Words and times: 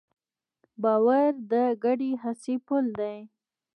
باور 0.83 1.29
د 1.51 1.53
ګډې 1.83 2.11
هڅې 2.23 2.55
پُل 2.65 2.85
دی. 2.99 3.17